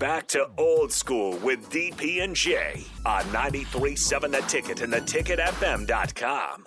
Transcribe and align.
back 0.00 0.26
to 0.26 0.48
old 0.56 0.90
school 0.90 1.36
with 1.38 1.68
DP 1.70 2.24
and 2.24 2.34
J 2.34 2.82
on 3.06 3.22
93.7 3.24 4.30
The 4.32 4.40
Ticket 4.48 4.80
and 4.80 4.92
theticketfm.com. 4.92 6.66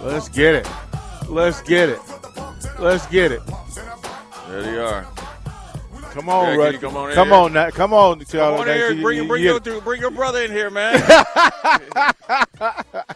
Let's 0.00 0.28
get 0.28 0.54
it. 0.56 0.68
Let's 1.28 1.62
get 1.62 1.88
it. 1.88 2.00
Let's 2.78 3.06
get 3.06 3.32
it. 3.32 3.40
There 4.48 4.62
they 4.62 4.78
are. 4.78 5.06
Come 6.12 6.28
on, 6.28 6.58
Yeah, 6.58 6.72
can 6.72 6.80
come 6.80 6.96
on 6.96 7.08
in 7.08 7.14
Come 7.14 7.28
here? 7.28 7.36
on, 7.36 7.52
now. 7.54 7.70
Come 7.70 7.94
on, 7.94 8.20
Come 8.24 8.38
y'all. 8.38 8.60
on 8.60 8.66
here. 8.66 8.94
Bring, 9.00 9.18
You- 9.18 9.28
bring, 9.28 9.42
you- 9.42 9.58
your, 9.64 9.80
bring 9.80 10.00
your 10.00 10.10
brother 10.10 10.42
in 10.42 10.50
here, 10.50 10.68
man. 10.68 11.00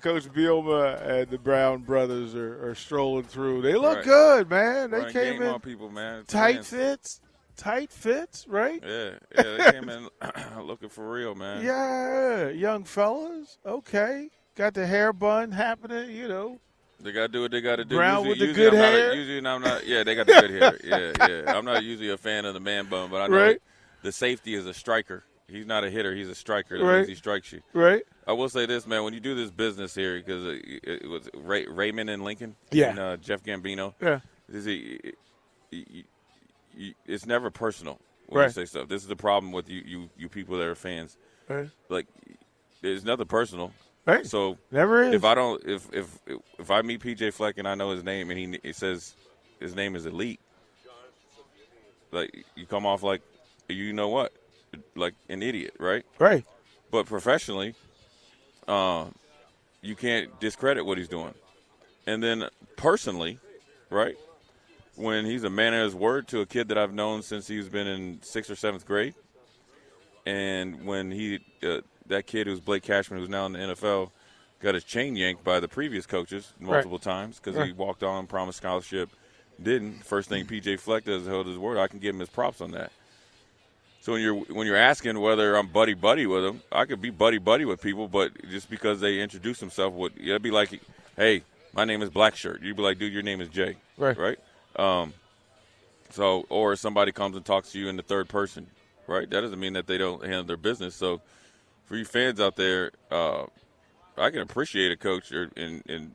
Coach 0.00 0.24
Bielema 0.24 1.00
and 1.06 1.30
the 1.30 1.38
Brown 1.38 1.82
brothers 1.82 2.34
are, 2.34 2.70
are 2.70 2.74
strolling 2.74 3.24
through. 3.24 3.62
They 3.62 3.74
look 3.74 3.96
Right. 3.98 4.04
good, 4.04 4.50
man. 4.50 4.90
They 4.90 4.98
Running 4.98 5.12
came 5.12 5.42
in 5.42 5.60
people, 5.60 5.90
man. 5.90 6.24
tight 6.26 6.56
Fans. 6.56 6.68
fits, 6.70 7.20
tight 7.56 7.92
fits, 7.92 8.46
right? 8.48 8.82
Yeah, 8.86 9.10
yeah, 9.36 9.42
they 9.42 9.72
came 9.72 9.88
in 9.88 10.08
looking 10.64 10.88
for 10.88 11.10
real, 11.10 11.34
man. 11.34 11.64
Yeah, 11.64 12.48
young 12.48 12.84
fellas. 12.84 13.58
Okay, 13.64 14.30
got 14.56 14.74
the 14.74 14.86
hair 14.86 15.12
bun 15.12 15.52
happening. 15.52 16.10
You 16.10 16.28
know, 16.28 16.60
They 17.00 17.12
got 17.12 17.22
to 17.22 17.28
do 17.28 17.42
what 17.42 17.50
they 17.50 17.60
got 17.60 17.76
to 17.76 17.84
do. 17.84 17.96
Brown 17.96 18.24
usually, 18.26 18.46
with 18.48 18.56
the 18.56 18.62
good 18.62 18.74
I'm 18.74 18.78
hair? 18.80 19.14
Usually 19.14 19.46
I'm 19.46 19.62
not. 19.62 19.86
Yeah, 19.86 20.02
they 20.04 20.14
got 20.14 20.26
the 20.26 20.32
good 20.40 20.50
hair. 20.50 20.78
Yeah, 21.18 21.28
yeah. 21.46 21.56
I'm 21.56 21.64
not 21.64 21.82
usually 21.84 22.10
a 22.10 22.16
fan 22.18 22.44
of 22.44 22.54
the 22.54 22.60
man 22.60 22.86
bun, 22.86 23.10
but 23.10 23.20
I 23.22 23.26
know 23.26 23.36
Right. 23.36 23.62
the 24.02 24.12
safety 24.12 24.54
is 24.54 24.66
a 24.66 24.74
striker. 24.74 25.24
He's 25.50 25.66
not 25.66 25.84
a 25.84 25.90
hitter. 25.90 26.14
He's 26.14 26.28
a 26.28 26.34
striker. 26.34 26.78
That 26.78 26.84
Right. 26.84 27.08
he 27.08 27.14
strikes 27.14 27.52
you. 27.52 27.60
right? 27.72 28.02
I 28.26 28.32
will 28.32 28.48
say 28.48 28.66
this, 28.66 28.86
man. 28.86 29.02
When 29.04 29.12
you 29.14 29.20
do 29.20 29.34
this 29.34 29.50
business 29.50 29.94
here, 29.94 30.16
because 30.18 30.44
it, 30.46 30.80
it 30.84 31.08
was 31.08 31.28
Ray, 31.34 31.66
Raymond 31.66 32.08
and 32.10 32.22
Lincoln, 32.22 32.54
Yeah. 32.70 32.90
and 32.90 32.98
uh, 32.98 33.16
Jeff 33.16 33.42
Gambino. 33.42 33.94
Yeah, 34.00 34.20
Is 34.48 34.66
it, 34.66 35.16
you- 35.70 36.94
it's 37.06 37.26
never 37.26 37.50
personal 37.50 37.98
when 38.26 38.40
Right. 38.40 38.46
you 38.46 38.52
say 38.52 38.64
stuff. 38.64 38.88
This 38.88 39.02
is 39.02 39.08
the 39.08 39.16
problem 39.16 39.52
with 39.52 39.68
you, 39.68 39.82
you, 39.84 40.10
you 40.16 40.28
people 40.28 40.56
that 40.58 40.66
are 40.66 40.74
fans. 40.76 41.16
right. 41.48 41.68
Like, 41.88 42.06
there's 42.82 43.04
nothing 43.04 43.26
personal. 43.26 43.72
right. 44.06 44.24
So 44.26 44.56
Never 44.70 45.02
is. 45.02 45.14
if 45.14 45.24
I 45.24 45.34
don't, 45.34 45.62
if 45.66 45.86
if 45.92 46.18
if 46.58 46.70
I 46.70 46.80
meet 46.82 47.00
PJ 47.00 47.32
Fleck 47.34 47.58
and 47.58 47.68
I 47.68 47.74
know 47.74 47.90
his 47.90 48.02
name 48.04 48.30
and 48.30 48.38
he 48.38 48.58
it 48.62 48.76
says 48.76 49.14
his 49.58 49.74
name 49.74 49.94
is 49.96 50.06
Elite, 50.06 50.40
like 52.12 52.46
you 52.56 52.66
come 52.66 52.86
off 52.86 53.02
like 53.02 53.20
you 53.68 53.92
know 53.92 54.08
what, 54.08 54.32
like 54.94 55.14
an 55.28 55.42
idiot, 55.42 55.74
right? 55.78 56.04
right. 56.18 56.44
But 56.90 57.06
professionally, 57.06 57.74
um, 58.68 59.14
you 59.82 59.96
can't 59.96 60.38
discredit 60.40 60.84
what 60.84 60.98
he's 60.98 61.08
doing. 61.08 61.34
And 62.06 62.22
then 62.22 62.48
personally, 62.76 63.38
right? 63.90 64.16
When 64.96 65.24
he's 65.24 65.44
a 65.44 65.50
man 65.50 65.74
of 65.74 65.84
his 65.84 65.94
word 65.94 66.28
to 66.28 66.40
a 66.40 66.46
kid 66.46 66.68
that 66.68 66.78
I've 66.78 66.92
known 66.92 67.22
since 67.22 67.46
he's 67.46 67.68
been 67.68 67.86
in 67.86 68.22
sixth 68.22 68.50
or 68.50 68.56
seventh 68.56 68.86
grade, 68.86 69.14
and 70.26 70.84
when 70.84 71.10
he 71.10 71.40
uh, 71.62 71.80
that 72.06 72.26
kid 72.26 72.46
who's 72.46 72.60
Blake 72.60 72.82
Cashman, 72.82 73.20
who's 73.20 73.28
now 73.28 73.46
in 73.46 73.52
the 73.52 73.58
NFL, 73.58 74.10
got 74.60 74.74
his 74.74 74.84
chain 74.84 75.16
yanked 75.16 75.42
by 75.42 75.60
the 75.60 75.68
previous 75.68 76.06
coaches 76.06 76.52
multiple 76.60 76.98
times 76.98 77.40
because 77.40 77.56
he 77.66 77.72
walked 77.72 78.02
on, 78.02 78.26
promised 78.26 78.58
scholarship, 78.58 79.10
didn't. 79.62 80.04
First 80.04 80.28
thing 80.28 80.44
PJ 80.46 80.80
Fleck 80.80 81.04
does 81.04 81.22
is 81.22 81.28
held 81.28 81.46
his 81.46 81.58
word. 81.58 81.78
I 81.78 81.88
can 81.88 81.98
give 81.98 82.14
him 82.14 82.20
his 82.20 82.28
props 82.28 82.60
on 82.60 82.72
that. 82.72 82.92
So 84.00 84.12
when 84.12 84.22
you're 84.22 84.34
when 84.34 84.66
you're 84.66 84.76
asking 84.76 85.20
whether 85.20 85.56
I'm 85.56 85.66
buddy 85.68 85.94
buddy 85.94 86.26
with 86.26 86.42
them, 86.42 86.62
I 86.72 86.86
could 86.86 87.02
be 87.02 87.10
buddy 87.10 87.38
buddy 87.38 87.64
with 87.64 87.82
people, 87.82 88.08
but 88.08 88.32
just 88.50 88.70
because 88.70 89.00
they 89.00 89.20
introduce 89.20 89.60
themselves, 89.60 89.94
would 89.96 90.12
it'd 90.18 90.42
be 90.42 90.50
like, 90.50 90.80
hey, 91.16 91.42
my 91.74 91.84
name 91.84 92.00
is 92.00 92.08
Black 92.08 92.34
Shirt. 92.34 92.62
You'd 92.62 92.76
be 92.76 92.82
like, 92.82 92.98
dude, 92.98 93.12
your 93.12 93.22
name 93.22 93.40
is 93.40 93.48
Jay, 93.48 93.76
Right. 93.98 94.16
Right. 94.16 94.38
Um, 94.76 95.12
so 96.10 96.46
or 96.48 96.76
somebody 96.76 97.12
comes 97.12 97.36
and 97.36 97.44
talks 97.44 97.72
to 97.72 97.78
you 97.78 97.88
in 97.88 97.96
the 97.96 98.02
third 98.02 98.28
person, 98.28 98.66
right? 99.06 99.28
That 99.28 99.42
doesn't 99.42 99.60
mean 99.60 99.74
that 99.74 99.86
they 99.86 99.98
don't 99.98 100.22
handle 100.22 100.44
their 100.44 100.56
business. 100.56 100.94
So 100.94 101.20
for 101.84 101.96
you 101.96 102.06
fans 102.06 102.40
out 102.40 102.56
there, 102.56 102.92
uh, 103.10 103.44
I 104.16 104.30
can 104.30 104.40
appreciate 104.40 104.92
a 104.92 104.96
coach 104.96 105.30
or, 105.30 105.50
and, 105.56 105.82
and 105.86 106.14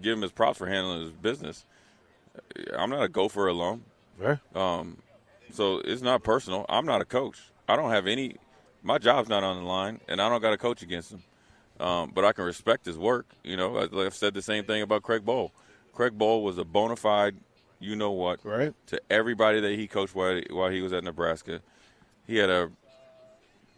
give 0.00 0.16
him 0.16 0.22
his 0.22 0.32
props 0.32 0.58
for 0.58 0.66
handling 0.66 1.02
his 1.02 1.12
business. 1.12 1.64
I'm 2.76 2.90
not 2.90 3.02
a 3.02 3.08
Gopher 3.08 3.48
alone. 3.48 3.82
Right. 4.18 4.38
Um, 4.54 4.98
so 5.52 5.78
it's 5.84 6.02
not 6.02 6.22
personal. 6.22 6.66
I'm 6.68 6.86
not 6.86 7.00
a 7.00 7.04
coach. 7.04 7.38
I 7.68 7.76
don't 7.76 7.90
have 7.90 8.06
any. 8.06 8.36
My 8.82 8.98
job's 8.98 9.28
not 9.28 9.44
on 9.44 9.56
the 9.58 9.68
line, 9.68 10.00
and 10.08 10.20
I 10.20 10.28
don't 10.28 10.40
got 10.40 10.50
to 10.50 10.58
coach 10.58 10.82
against 10.82 11.12
him. 11.12 11.22
Um, 11.78 12.12
but 12.14 12.24
I 12.24 12.32
can 12.32 12.44
respect 12.44 12.84
his 12.84 12.98
work. 12.98 13.26
You 13.42 13.56
know, 13.56 13.78
I've 13.78 14.14
said 14.14 14.34
the 14.34 14.42
same 14.42 14.64
thing 14.64 14.82
about 14.82 15.02
Craig 15.02 15.24
Bohl. 15.24 15.50
Craig 15.94 16.18
Bohl 16.18 16.42
was 16.42 16.58
a 16.58 16.64
bona 16.64 16.96
fide, 16.96 17.36
you 17.78 17.96
know 17.96 18.10
what, 18.10 18.44
Right. 18.44 18.74
to 18.88 19.00
everybody 19.10 19.60
that 19.60 19.72
he 19.72 19.86
coached 19.86 20.14
while 20.14 20.40
while 20.50 20.70
he 20.70 20.82
was 20.82 20.92
at 20.92 21.04
Nebraska. 21.04 21.60
He 22.26 22.36
had 22.36 22.50
a 22.50 22.70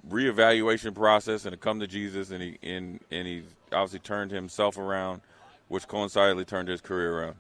reevaluation 0.08 0.94
process 0.94 1.44
and 1.44 1.54
a 1.54 1.56
come 1.56 1.80
to 1.80 1.86
Jesus, 1.86 2.30
and 2.30 2.42
he 2.42 2.58
and 2.62 3.00
and 3.10 3.26
he 3.26 3.42
obviously 3.72 4.00
turned 4.00 4.30
himself 4.30 4.78
around, 4.78 5.20
which 5.68 5.86
coincidentally 5.86 6.44
turned 6.44 6.68
his 6.68 6.80
career 6.80 7.18
around 7.18 7.36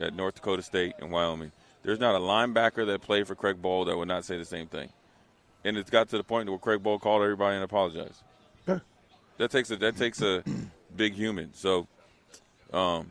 at 0.00 0.14
North 0.14 0.34
Dakota 0.36 0.62
State 0.62 0.94
and 1.00 1.10
Wyoming. 1.10 1.52
There's 1.82 1.98
not 1.98 2.14
a 2.14 2.18
linebacker 2.18 2.86
that 2.86 3.02
played 3.02 3.26
for 3.26 3.34
Craig 3.34 3.60
Bohl 3.60 3.86
that 3.86 3.96
would 3.96 4.08
not 4.08 4.24
say 4.24 4.36
the 4.38 4.44
same 4.44 4.66
thing. 4.68 4.88
And 5.64 5.76
it's 5.76 5.90
got 5.90 6.08
to 6.10 6.16
the 6.16 6.24
point 6.24 6.48
where 6.48 6.58
Craig 6.58 6.82
Bohl 6.82 7.00
called 7.00 7.22
everybody 7.22 7.54
and 7.56 7.64
apologized. 7.64 8.22
That 9.38 9.50
takes 9.50 9.70
a 9.70 9.76
that 9.76 9.96
takes 9.96 10.20
a 10.22 10.42
big 10.96 11.14
human. 11.14 11.52
So, 11.54 11.86
um, 12.72 13.10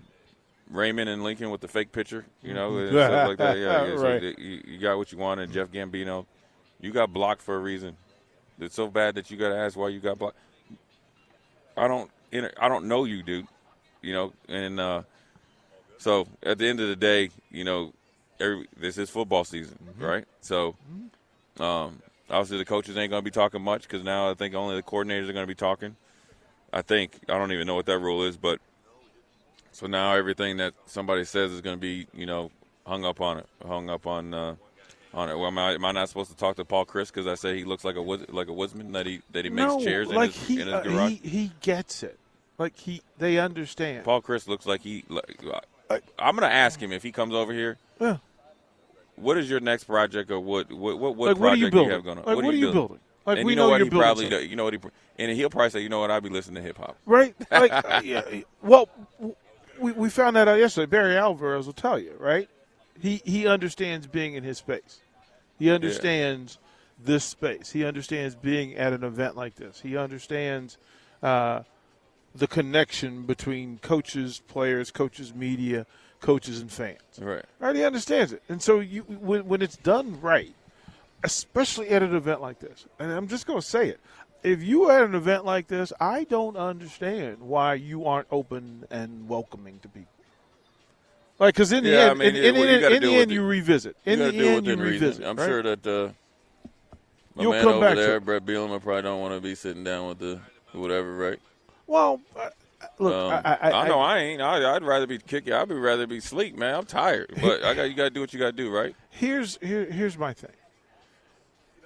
Raymond 0.70 1.10
and 1.10 1.24
Lincoln 1.24 1.50
with 1.50 1.60
the 1.62 1.68
fake 1.68 1.92
picture, 1.92 2.26
you 2.42 2.54
know, 2.54 2.78
and 2.78 2.94
stuff 3.08 3.28
like 3.28 3.38
that. 3.38 3.58
Yeah, 3.58 3.86
yeah. 3.90 3.96
So 3.98 4.04
Right. 4.04 4.22
you, 4.38 4.62
you 4.66 4.78
got 4.80 4.98
what 4.98 5.12
you 5.12 5.18
wanted. 5.18 5.52
Jeff 5.52 5.70
Gambino, 5.72 6.26
you 6.80 6.92
got 6.92 7.12
blocked 7.12 7.42
for 7.42 7.56
a 7.56 7.60
reason. 7.60 7.98
It's 8.60 8.76
so 8.76 8.88
bad 8.88 9.16
that 9.16 9.30
you 9.32 9.38
got 9.38 9.50
to 9.50 9.58
ask 9.58 9.76
why 9.78 9.90
you 9.90 10.00
got 10.00 10.20
blocked. 10.20 10.38
I 11.76 11.88
don't, 11.88 12.10
I 12.60 12.68
don't 12.70 12.86
know 12.86 13.06
you, 13.06 13.24
dude. 13.24 13.48
You 14.02 14.14
know, 14.14 14.34
and 14.48 14.80
uh, 14.80 15.02
so 15.98 16.28
at 16.44 16.58
the 16.58 16.68
end 16.68 16.80
of 16.80 16.88
the 16.88 16.96
day, 16.96 17.30
you 17.50 17.64
know, 17.64 17.94
every, 18.42 18.68
this 18.78 18.98
is 18.98 19.10
football 19.10 19.44
season, 19.44 19.78
right? 20.00 20.26
So, 20.42 20.76
um, 21.60 22.02
obviously 22.30 22.58
the 22.58 22.66
coaches 22.66 22.98
ain't 22.98 23.10
going 23.12 23.22
to 23.22 23.26
be 23.26 23.32
talking 23.32 23.62
much 23.62 23.84
because 23.84 24.04
now 24.04 24.30
I 24.30 24.34
think 24.34 24.56
only 24.56 24.76
the 24.76 24.84
coordinators 24.84 25.30
are 25.30 25.34
going 25.34 25.44
to 25.44 25.48
be 25.48 25.56
talking. 25.56 25.96
I 26.74 26.82
think 26.82 27.20
I 27.28 27.38
don't 27.38 27.52
even 27.52 27.68
know 27.68 27.76
what 27.76 27.86
that 27.88 28.00
rule 28.00 28.24
is, 28.24 28.38
but 28.38 28.60
so 29.72 29.88
now 29.88 30.14
everything 30.16 30.58
that 30.58 30.74
somebody 30.86 31.26
says 31.26 31.52
is 31.52 31.62
going 31.62 31.76
to 31.76 31.82
be, 31.82 32.08
you 32.14 32.26
know, 32.26 32.52
hung 32.86 33.06
up 33.06 33.22
on 33.22 33.40
it, 33.40 33.48
hung 33.66 33.90
up 33.90 34.08
on 34.08 34.34
uh, 34.34 34.56
on 35.14 35.30
it. 35.30 35.38
Well, 35.38 35.48
am 35.48 35.58
I, 35.58 35.74
am 35.74 35.84
I 35.84 35.92
not 35.92 36.08
supposed 36.10 36.30
to 36.32 36.38
talk 36.38 36.56
to 36.58 36.66
Paul 36.66 36.86
Chryst 36.86 37.08
because 37.08 37.28
I 37.28 37.36
say 37.36 37.58
he 37.58 37.66
looks 37.66 37.84
like 37.84 37.96
a 37.96 38.02
wood, 38.02 38.32
like 38.32 38.48
a 38.48 38.54
woodsman 38.54 38.94
that 38.94 39.06
he 39.06 39.22
that 39.32 39.44
he 39.44 39.52
makes 39.52 39.74
no, 39.74 39.84
chairs 39.84 40.10
in 40.10 40.22
his, 40.22 40.36
he, 40.48 40.62
in 40.62 40.68
his 40.68 40.76
uh, 40.76 40.82
garage? 40.82 41.10
he 41.10 41.16
he 41.28 41.52
gets 41.62 42.04
it. 42.04 42.18
Like 42.58 42.78
he, 42.78 43.02
they 43.18 43.40
understand. 43.40 44.06
Paul 44.06 44.22
Chryst 44.22 44.48
looks 44.48 44.66
like 44.66 44.82
he. 44.82 45.04
Like, 45.10 45.42
I- 45.90 46.00
I'm 46.18 46.38
going 46.38 46.50
to 46.50 46.56
ask 46.56 46.80
him 46.80 46.94
if 46.94 47.04
he 47.04 47.12
comes 47.12 47.34
over 47.34 47.52
here. 47.52 47.78
Yeah. 48.00 48.18
What 49.22 49.38
is 49.38 49.50
your 49.50 49.60
next 49.60 49.86
project, 49.86 50.32
or 50.32 50.40
what 50.40 50.72
what 50.72 51.00
what, 51.00 51.16
what 51.16 51.28
like 51.30 51.38
what 51.38 51.46
are 51.46 51.50
project 51.52 51.76
you 51.76 51.90
have 51.90 52.04
going 52.04 52.18
on? 52.18 52.26
Like 52.26 52.36
what, 52.36 52.46
are 52.46 52.52
you 52.54 52.72
building? 52.72 53.00
Like 53.26 53.38
and 53.38 53.46
we 53.46 53.54
you 53.54 53.56
know, 53.56 53.66
know 53.66 53.70
what 53.70 53.82
he 53.82 53.90
building 53.90 54.02
probably, 54.02 54.30
does, 54.30 54.48
you 54.48 54.56
know 54.56 54.64
what 54.64 54.74
he, 54.74 54.80
and 55.20 55.32
he'll 55.32 55.50
probably 55.50 55.70
say, 55.70 55.80
you 55.82 55.90
know 55.90 56.00
what, 56.00 56.10
I'll 56.10 56.22
be 56.22 56.30
listening 56.30 56.56
to 56.56 56.62
hip 56.62 56.78
hop. 56.78 56.98
right? 57.06 57.36
Like, 57.52 57.72
uh, 57.72 58.02
yeah, 58.04 58.42
well, 58.64 58.90
we, 59.80 59.92
we 59.92 60.10
found 60.10 60.36
that 60.36 60.48
out 60.48 60.58
yesterday. 60.58 60.88
Barry 60.88 61.18
Alvarez 61.18 61.68
will 61.68 61.74
tell 61.74 62.00
you, 62.00 62.16
right? 62.20 62.50
He 63.00 63.22
he 63.24 63.48
understands 63.48 64.08
being 64.08 64.34
in 64.34 64.44
his 64.44 64.58
space. 64.58 65.02
He 65.60 65.70
understands 65.70 66.58
this 67.04 67.24
space. 67.24 67.72
He 67.72 67.86
understands 67.86 68.36
being 68.36 68.76
at 68.76 68.94
an 68.94 69.04
event 69.04 69.36
like 69.36 69.56
this. 69.56 69.82
He 69.82 69.96
understands 69.96 70.78
uh, 71.22 71.62
the 72.34 72.48
connection 72.48 73.24
between 73.24 73.78
coaches, 73.80 74.42
players, 74.48 74.92
coaches, 74.92 75.34
media, 75.34 75.86
coaches, 76.22 76.62
and 76.62 76.72
fans. 76.72 77.00
Right. 77.20 77.44
Right? 77.60 77.76
He 77.76 77.84
understands 77.84 78.32
it, 78.32 78.42
and 78.50 78.62
so 78.62 78.80
you 78.80 79.02
when, 79.04 79.46
when 79.48 79.62
it's 79.62 79.78
done 79.78 80.20
right, 80.22 80.54
especially 81.24 81.90
at 81.90 82.02
an 82.04 82.16
event 82.16 82.42
like 82.42 82.60
this, 82.60 82.86
and 83.00 83.12
I'm 83.12 83.28
just 83.28 83.46
going 83.46 83.60
to 83.60 83.66
say 83.66 83.90
it. 83.90 84.00
If 84.44 84.64
you 84.64 84.86
are 84.90 85.00
at 85.00 85.04
an 85.04 85.14
event 85.14 85.46
like 85.46 85.68
this, 85.68 85.94
I 86.00 86.24
don't 86.24 86.58
understand 86.58 87.42
why 87.42 87.76
you 87.76 88.06
aren't 88.06 88.28
open 88.32 88.86
and 88.90 89.30
welcoming 89.30 89.78
to 89.84 89.88
people. 89.88 90.08
Like, 91.38 91.54
because 91.54 91.72
in 91.72 91.84
the 91.84 91.92
Yeah, 91.92 91.98
I 92.06 92.10
end, 92.10 92.20
mean, 92.20 92.36
in, 92.36 92.44
in, 92.46 92.54
well, 92.56 92.64
in, 92.64 92.94
in 92.94 93.02
the 93.04 93.16
end, 93.18 93.30
the- 93.32 93.36
you 93.36 93.44
revisit. 93.44 93.96
In 94.06 94.18
you 94.20 94.26
the 94.26 94.32
got 94.32 94.38
to 94.38 94.38
do 94.38 94.46
it 94.50 94.58
end, 94.58 94.66
you 94.66 94.76
reason. 94.78 94.84
revisit. 95.08 95.26
I'm 95.26 95.36
right? 95.36 95.46
sure 95.48 95.64
that 95.64 95.88
uh, 95.88 96.10
my 97.36 97.44
You'll 97.44 97.52
man 97.52 97.64
come 97.64 97.74
over 97.74 97.96
there. 97.96 98.20
Bret 98.20 98.44
Bielema, 98.46 98.82
probably 98.82 99.02
don't 99.04 99.22
want 99.22 99.34
to 99.36 99.42
be 99.42 99.54
sitting 99.56 99.84
down 99.84 100.08
with 100.08 100.20
the 100.20 100.40
whatever, 100.74 101.16
right? 101.16 101.40
Well, 101.88 102.20
uh, 102.36 102.50
look, 103.00 103.14
Um, 103.14 103.42
I, 103.46 103.72
I, 103.72 103.88
know 103.88 104.00
I 104.00 104.20
ain't. 104.20 104.42
I, 104.42 104.76
I'd 104.76 104.84
rather 104.84 105.08
be 105.08 105.18
kicking. 105.18 105.54
I'd 105.54 105.68
be 105.68 105.76
rather 105.76 106.08
be 106.08 106.20
sleep, 106.20 106.58
man. 106.58 106.76
I'm 106.76 106.86
tired, 106.86 107.34
but 107.42 107.64
I 107.64 107.74
got 107.74 107.84
you. 107.84 107.96
Got 107.96 108.04
to 108.06 108.10
do 108.12 108.22
what 108.22 108.34
you 108.34 108.40
got 108.40 108.48
to 108.48 108.52
do, 108.52 108.70
right? 108.70 108.96
here's 109.10 109.58
here, 109.62 109.86
here's 109.86 110.18
my 110.18 110.34
thing. 110.34 110.52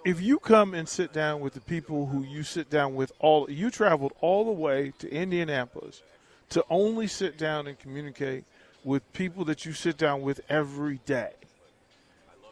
If 0.05 0.21
you 0.21 0.37
come 0.37 0.75
and 0.75 0.87
sit 0.87 1.13
down 1.13 1.39
with 1.39 1.53
the 1.53 1.61
people 1.61 2.05
who 2.05 2.23
you 2.23 2.43
sit 2.43 2.69
down 2.69 2.93
with, 2.93 3.11
all 3.19 3.49
you 3.49 3.71
traveled 3.71 4.13
all 4.21 4.45
the 4.45 4.51
way 4.51 4.93
to 4.99 5.11
Indianapolis 5.11 6.03
to 6.49 6.63
only 6.69 7.07
sit 7.07 7.37
down 7.37 7.65
and 7.67 7.77
communicate 7.79 8.45
with 8.83 9.11
people 9.13 9.45
that 9.45 9.65
you 9.65 9.73
sit 9.73 9.97
down 9.97 10.21
with 10.21 10.41
every 10.47 10.99
day. 11.05 11.31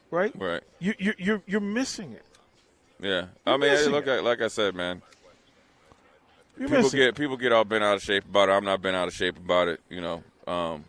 Right? 0.09 0.33
Right. 0.35 0.63
You, 0.79 0.93
you, 0.97 1.13
you're 1.17 1.41
you're 1.45 1.61
missing 1.61 2.13
it. 2.13 2.25
Yeah. 2.99 3.25
I 3.45 3.57
mean, 3.57 3.69
hey, 3.69 3.87
look, 3.87 4.05
like 4.05 4.41
I 4.41 4.47
said, 4.47 4.75
man. 4.75 5.01
You're 6.57 6.67
people 6.67 6.83
missing 6.83 6.99
get 6.99 7.15
people 7.15 7.37
get 7.37 7.51
all 7.51 7.65
bent 7.65 7.83
out 7.83 7.95
of 7.95 8.03
shape 8.03 8.25
about 8.25 8.49
it. 8.49 8.51
I'm 8.51 8.65
not 8.65 8.81
bent 8.81 8.95
out 8.95 9.07
of 9.07 9.13
shape 9.13 9.37
about 9.37 9.67
it. 9.67 9.81
You 9.89 10.01
know, 10.01 10.23
um, 10.47 10.85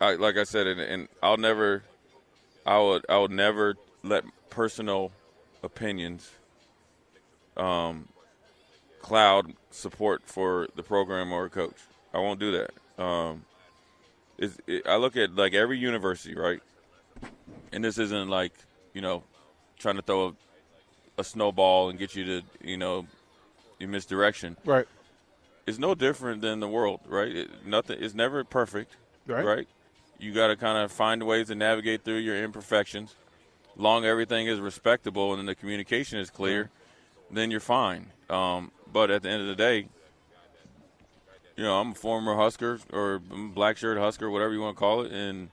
I 0.00 0.14
like 0.14 0.36
I 0.36 0.44
said, 0.44 0.66
and, 0.66 0.80
and 0.80 1.08
I'll 1.22 1.36
never, 1.36 1.82
I 2.64 2.78
would 2.78 3.04
I 3.08 3.18
would 3.18 3.30
never 3.30 3.74
let 4.02 4.24
personal 4.50 5.12
opinions, 5.62 6.30
um, 7.56 8.08
cloud 9.00 9.52
support 9.70 10.22
for 10.26 10.68
the 10.76 10.82
program 10.82 11.32
or 11.32 11.46
a 11.46 11.50
coach. 11.50 11.76
I 12.12 12.18
won't 12.18 12.40
do 12.40 12.52
that. 12.52 13.02
Um, 13.02 13.44
it, 14.38 14.86
I 14.86 14.96
look 14.96 15.16
at 15.16 15.34
like 15.34 15.54
every 15.54 15.78
university, 15.78 16.34
right? 16.34 16.60
And 17.72 17.84
this 17.84 17.98
isn't 17.98 18.28
like 18.28 18.52
you 18.94 19.02
know, 19.02 19.24
trying 19.78 19.96
to 19.96 20.02
throw 20.02 20.28
a, 20.28 21.20
a 21.20 21.24
snowball 21.24 21.90
and 21.90 21.98
get 21.98 22.14
you 22.14 22.24
to 22.24 22.42
you 22.62 22.76
know, 22.76 23.06
you 23.78 23.88
misdirection 23.88 24.56
Right. 24.64 24.86
it's 25.66 25.78
no 25.78 25.94
different 25.94 26.42
than 26.42 26.60
the 26.60 26.68
world, 26.68 27.00
right? 27.06 27.34
It, 27.34 27.66
nothing 27.66 27.98
is 27.98 28.14
never 28.14 28.44
perfect, 28.44 28.96
Right. 29.44 29.68
You 30.18 30.32
got 30.32 30.48
to 30.48 30.56
kind 30.56 30.78
of 30.78 30.92
find 30.92 31.22
ways 31.26 31.48
to 31.48 31.54
navigate 31.54 32.04
through 32.04 32.18
your 32.18 32.36
imperfections. 32.42 33.14
Long 33.76 34.04
everything 34.04 34.46
is 34.46 34.60
respectable 34.60 35.34
and 35.34 35.48
the 35.48 35.54
communication 35.54 36.18
is 36.18 36.30
clear, 36.30 36.70
then 37.30 37.50
you're 37.50 37.58
fine. 37.60 38.12
Um, 38.30 38.70
but 38.92 39.10
at 39.10 39.22
the 39.22 39.28
end 39.30 39.42
of 39.42 39.48
the 39.48 39.56
day, 39.56 39.88
you 41.56 41.64
know, 41.64 41.80
I'm 41.80 41.90
a 41.92 41.94
former 41.94 42.36
Husker 42.36 42.78
or 42.92 43.18
black 43.18 43.76
shirt 43.76 43.98
Husker, 43.98 44.30
whatever 44.30 44.52
you 44.52 44.60
want 44.60 44.76
to 44.76 44.78
call 44.80 45.02
it, 45.02 45.12
and 45.12 45.50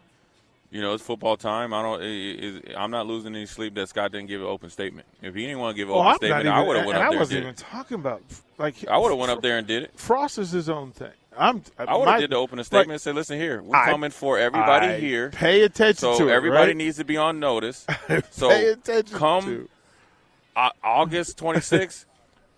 you 0.71 0.81
know, 0.81 0.93
it's 0.93 1.03
football 1.03 1.35
time. 1.37 1.73
I 1.73 1.81
don't. 1.81 2.01
It, 2.01 2.65
it, 2.69 2.75
I'm 2.77 2.89
not 2.91 3.05
losing 3.05 3.35
any 3.35 3.45
sleep 3.45 3.75
that 3.75 3.89
Scott 3.89 4.11
didn't 4.11 4.27
give 4.29 4.41
an 4.41 4.47
open 4.47 4.69
statement. 4.69 5.05
If 5.21 5.35
he 5.35 5.41
didn't 5.41 5.59
want 5.59 5.75
to 5.75 5.81
give 5.81 5.89
an 5.89 5.95
Well, 5.95 6.01
open 6.03 6.11
I'm 6.11 6.17
statement, 6.17 6.45
not 6.45 6.57
I 6.63 6.67
would 6.67 6.77
have 6.77 6.85
went 6.85 6.97
and 6.97 7.03
up 7.05 7.07
I 7.07 7.11
there. 7.11 7.19
wasn't 7.19 7.37
and 7.39 7.45
even 7.47 7.55
talking 7.55 7.95
about 7.95 8.21
like. 8.57 8.87
I 8.87 8.97
would 8.97 9.09
have 9.09 9.19
went 9.19 9.31
up 9.31 9.41
there 9.41 9.57
and 9.57 9.67
did 9.67 9.83
it. 9.83 9.91
Frost 9.95 10.37
is 10.37 10.51
his 10.51 10.69
own 10.69 10.91
thing. 10.91 11.11
I'm. 11.37 11.61
I 11.77 11.95
would 11.97 12.07
have 12.07 12.19
did 12.21 12.29
the 12.31 12.35
opening 12.37 12.63
statement 12.65 12.91
and 12.91 13.01
said, 13.01 13.15
"Listen 13.15 13.37
here, 13.37 13.61
we're 13.61 13.75
I- 13.75 13.85
coming 13.91 14.11
for 14.11 14.37
everybody 14.37 14.87
I 14.87 14.99
here, 14.99 15.29
Pay 15.29 15.61
attention 15.61 15.95
so 15.95 16.17
to 16.17 16.27
it. 16.29 16.31
everybody 16.31 16.67
right? 16.69 16.77
needs 16.77 16.97
to 16.97 17.03
be 17.05 17.17
on 17.17 17.39
notice. 17.39 17.85
So 18.31 18.49
pay 18.49 18.67
attention 18.69 19.17
come 19.17 19.43
to. 19.45 19.69
August 20.83 21.37
26th, 21.37 22.05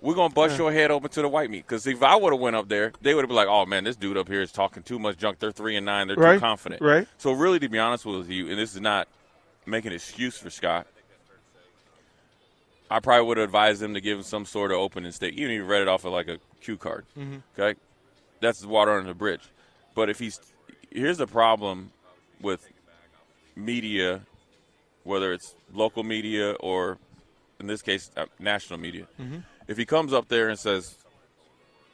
we're 0.03 0.13
gonna 0.13 0.33
bust 0.33 0.57
your 0.57 0.71
head 0.71 0.91
open 0.91 1.09
to 1.11 1.21
the 1.21 1.29
white 1.29 1.49
meat. 1.49 1.65
Because 1.65 1.87
if 1.87 2.03
I 2.03 2.15
would 2.17 2.33
have 2.33 2.39
went 2.41 2.57
up 2.57 2.67
there, 2.67 2.91
they 3.01 3.15
would 3.15 3.21
have 3.21 3.29
been 3.29 3.37
like, 3.37 3.47
"Oh 3.47 3.65
man, 3.65 3.85
this 3.85 3.95
dude 3.95 4.17
up 4.17 4.27
here 4.27 4.41
is 4.41 4.51
talking 4.51 4.83
too 4.83 4.99
much 4.99 5.17
junk. 5.17 5.39
They're 5.39 5.51
three 5.53 5.77
and 5.77 5.85
nine. 5.85 6.07
They're 6.07 6.17
Right, 6.17 6.33
too 6.35 6.39
confident." 6.41 6.81
right. 6.81 7.07
So 7.17 7.31
really, 7.31 7.57
to 7.59 7.69
be 7.69 7.79
honest 7.79 8.05
with 8.05 8.29
you, 8.29 8.49
and 8.49 8.59
this 8.59 8.75
is 8.75 8.81
not 8.81 9.07
making 9.65 9.91
an 9.91 9.95
excuse 9.95 10.37
for 10.37 10.49
Scott. 10.49 10.87
I 12.91 12.99
probably 12.99 13.25
would 13.27 13.37
have 13.37 13.45
advised 13.45 13.81
them 13.81 13.93
to 13.95 14.01
give 14.01 14.17
him 14.17 14.23
some 14.23 14.45
sort 14.45 14.71
of 14.71 14.77
opening 14.77 15.11
statement. 15.13 15.39
Even 15.39 15.51
if 15.53 15.61
he 15.61 15.61
read 15.61 15.81
it 15.81 15.87
off 15.87 16.03
of 16.05 16.11
like 16.11 16.27
a 16.27 16.37
cue 16.61 16.77
card. 16.77 17.05
Mm-hmm. 17.17 17.37
Okay, 17.57 17.79
that's 18.41 18.59
the 18.59 18.67
water 18.67 18.91
under 18.91 19.07
the 19.07 19.15
bridge. 19.15 19.49
But 19.95 20.09
if 20.09 20.19
he's 20.19 20.39
here's 20.91 21.17
the 21.17 21.27
problem 21.27 21.91
with 22.41 22.67
media, 23.55 24.21
whether 25.05 25.31
it's 25.31 25.55
local 25.73 26.03
media 26.03 26.51
or 26.59 26.97
in 27.59 27.67
this 27.67 27.81
case 27.81 28.11
uh, 28.17 28.25
national 28.37 28.79
media. 28.79 29.07
If 29.67 29.77
he 29.77 29.85
comes 29.85 30.13
up 30.13 30.27
there 30.27 30.49
and 30.49 30.59
says, 30.59 30.97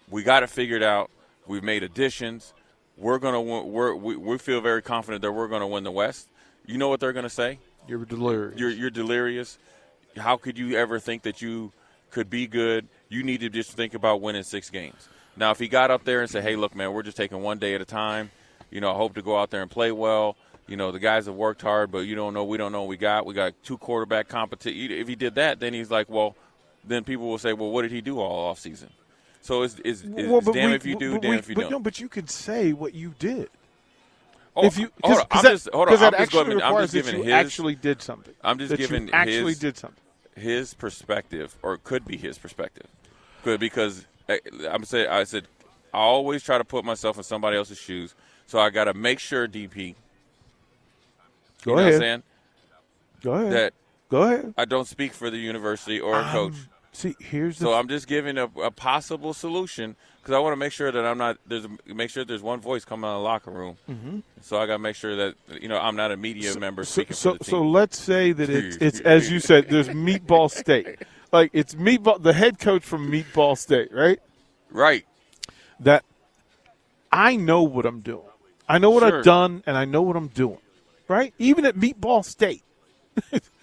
"We 0.10 0.24
got 0.24 0.44
it 0.44 0.50
figured 0.50 0.84
out. 0.84 1.10
We've 1.48 1.64
made 1.64 1.84
additions. 1.84 2.54
We're 2.98 3.20
gonna 3.20 3.42
win, 3.42 3.72
we're, 3.72 3.96
we 3.96 4.16
we 4.16 4.38
feel 4.38 4.62
very 4.62 4.82
confident 4.82 5.22
that 5.22 5.32
we're 5.32 5.48
gonna 5.48 5.68
win 5.68 5.84
the 5.84 5.92
West," 5.92 6.30
you 6.66 6.78
know 6.78 6.90
what 6.90 7.00
they're 7.00 7.14
gonna 7.14 7.30
say? 7.30 7.60
You're 7.88 8.06
delirious. 8.06 8.60
You're 8.60 8.70
you're 8.70 8.90
delirious. 8.90 9.58
How 10.18 10.38
could 10.38 10.58
you 10.58 10.78
ever 10.78 11.00
think 11.00 11.24
that 11.24 11.42
you 11.42 11.72
could 12.12 12.30
be 12.30 12.48
good? 12.48 12.88
You 13.08 13.24
need 13.24 13.42
to 13.42 13.50
just 13.50 13.72
think 13.72 13.94
about 13.94 14.22
winning 14.22 14.44
six 14.44 14.70
games. 14.70 15.08
Now, 15.38 15.52
if 15.52 15.60
he 15.60 15.68
got 15.68 15.92
up 15.92 16.04
there 16.04 16.22
and 16.22 16.30
said, 16.30 16.44
"Hey, 16.44 16.56
look, 16.56 16.76
man, 16.76 16.92
we're 16.92 17.04
just 17.04 17.18
taking 17.18 17.42
one 17.42 17.60
day 17.60 17.76
at 17.76 17.82
a 17.82 17.86
time. 17.86 18.32
You 18.72 18.82
know, 18.82 18.92
I 18.92 18.96
hope 18.96 19.16
to 19.16 19.22
go 19.22 19.38
out 19.38 19.50
there 19.50 19.62
and 19.62 19.72
play 19.72 19.92
well. 19.92 20.36
You 20.68 20.78
know, 20.78 20.92
the 20.92 21.00
guys 21.00 21.26
have 21.26 21.34
worked 21.34 21.64
hard, 21.64 21.92
but 21.92 22.00
you 22.00 22.16
don't 22.16 22.34
know. 22.34 22.44
We 22.44 22.58
don't 22.58 22.72
know 22.72 22.82
what 22.82 22.90
we 22.90 22.98
got. 22.98 23.26
We 23.26 23.34
got 23.34 23.54
two 23.64 23.78
quarterback 23.78 24.28
competition. 24.28 24.92
If 24.92 25.08
he 25.08 25.16
did 25.16 25.36
that, 25.36 25.60
then 25.60 25.74
he's 25.74 25.90
like, 25.90 26.10
well, 26.10 26.36
then 26.84 27.04
people 27.04 27.28
will 27.28 27.38
say, 27.38 27.54
well, 27.54 27.70
what 27.72 27.84
did 27.84 27.92
he 27.92 28.02
do 28.02 28.20
all 28.20 28.50
off 28.50 28.60
season? 28.60 28.90
So 29.42 29.64
it's, 29.64 29.76
it's, 29.86 30.02
it's 30.02 30.28
Well, 30.30 30.42
damn 30.42 30.70
we- 30.72 30.76
if 30.76 30.86
you 30.86 30.96
do, 30.98 31.18
damn 31.20 31.32
we- 31.32 31.38
if 31.38 31.50
you 31.50 31.56
but 31.56 31.62
don't. 31.64 31.72
No, 31.72 31.80
but 31.80 32.00
you 32.00 32.10
can 32.10 32.28
say 32.28 32.74
what 32.74 32.94
you 32.94 33.14
did. 33.20 33.50
Oh, 34.56 34.66
if 34.66 34.78
you, 34.78 34.92
hold 35.04 35.20
on, 35.20 35.26
I'm 35.32 35.44
that, 35.44 35.50
just, 35.52 35.70
hold 35.72 35.88
on, 35.88 35.94
'cause 35.96 36.02
I'm 36.04 36.12
that 36.12 36.18
just 36.18 36.22
actually 36.22 36.44
giving, 36.46 36.62
I'm 36.64 36.68
requires 36.70 36.92
just 36.92 37.06
that 37.06 37.18
you 37.18 37.24
his, 37.24 37.34
actually 37.34 37.76
did 37.76 38.02
something. 38.02 38.34
I'm 38.44 38.58
just 38.60 38.76
giving 38.76 39.10
actually 39.14 39.52
his- 39.52 39.60
did 39.60 39.78
something. 39.78 40.04
his 40.36 40.74
perspective, 40.74 41.56
or 41.62 41.76
it 41.76 41.84
could 41.84 42.04
be 42.06 42.18
his 42.18 42.38
perspective, 42.38 42.88
good 43.44 43.60
because 43.60 44.06
eh, 44.28 44.40
I'm 44.70 44.84
saying 44.84 45.08
I 45.10 45.24
said 45.24 45.48
I 45.94 46.00
always 46.00 46.44
try 46.44 46.58
to 46.58 46.66
put 46.66 46.84
myself 46.84 47.18
in 47.18 47.24
somebody 47.24 47.56
else's 47.58 47.78
shoes, 47.78 48.16
so 48.48 48.60
I 48.60 48.70
got 48.72 48.86
to 48.86 48.94
make 48.94 49.20
sure 49.20 49.48
DP. 49.48 49.96
Go 51.64 51.72
you 51.72 51.76
know 51.76 51.82
ahead. 51.82 51.86
what 51.86 51.94
I'm 51.94 52.00
saying 52.02 52.24
Go 53.22 53.34
ahead. 53.34 53.52
that 53.54 53.74
Go 54.10 54.24
ahead. 54.24 54.54
I 54.58 54.66
don't 54.66 54.88
speak 54.88 55.14
for 55.14 55.30
the 55.30 55.38
university 55.38 56.00
or 56.00 56.20
a 56.20 56.24
coach. 56.32 56.54
Um, 56.54 56.68
see, 56.92 57.16
here's 57.20 57.60
the 57.60 57.66
So 57.66 57.74
I'm 57.74 57.88
just 57.88 58.08
giving 58.08 58.38
a, 58.38 58.46
a 58.64 58.72
possible 58.72 59.34
solution 59.34 59.96
because 60.22 60.34
I 60.34 60.40
want 60.40 60.54
to 60.54 60.58
make 60.58 60.72
sure 60.72 60.92
that 60.92 61.06
I'm 61.06 61.18
not 61.18 61.38
there's 61.46 61.68
make 61.86 62.10
sure 62.10 62.26
there's 62.26 62.42
one 62.42 62.60
voice 62.60 62.84
coming 62.86 63.06
out 63.06 63.14
of 63.16 63.20
the 63.20 63.24
locker 63.24 63.52
room. 63.52 63.78
Mm-hmm. 63.90 64.20
So 64.42 64.58
I 64.58 64.66
got 64.66 64.74
to 64.74 64.80
make 64.80 64.96
sure 64.96 65.16
that 65.16 65.36
you 65.62 65.68
know 65.68 65.78
I'm 65.78 65.96
not 65.96 66.12
a 66.12 66.18
media 66.18 66.56
member 66.58 66.84
so, 66.84 66.92
speaking 66.92 67.16
so, 67.16 67.34
for 67.34 67.38
the 67.38 67.44
so 67.46 67.60
team. 67.62 67.72
let's 67.72 68.00
say 68.00 68.32
that 68.32 68.50
it's, 68.50 68.78
it's 68.82 69.00
as 69.02 69.30
you 69.32 69.40
said. 69.40 69.70
There's 69.70 69.90
Meatball 69.90 70.50
State, 70.50 71.00
like 71.32 71.52
it's 71.54 71.76
Meatball, 71.76 72.22
the 72.22 72.34
head 72.34 72.58
coach 72.60 72.84
from 72.84 73.12
Meatball 73.12 73.58
State, 73.58 73.94
right? 73.94 74.20
right, 74.72 75.06
That 75.80 76.04
I 77.12 77.36
know 77.36 77.62
what 77.64 77.86
I'm 77.86 78.02
doing. 78.02 78.24
I 78.68 78.78
know 78.80 78.90
what 78.92 79.02
Sure. 79.02 79.20
I've 79.20 79.24
done, 79.24 79.64
and 79.66 79.78
I 79.78 79.86
know 79.86 80.02
what 80.02 80.16
I'm 80.16 80.28
doing, 80.28 80.60
right? 81.08 81.34
Even 81.40 81.66
at 81.66 81.76
Meatball 81.76 82.26
State. 82.26 82.64